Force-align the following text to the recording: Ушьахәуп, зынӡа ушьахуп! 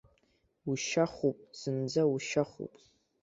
Ушьахәуп, 0.69 1.37
зынӡа 1.59 2.03
ушьахуп! 2.13 2.73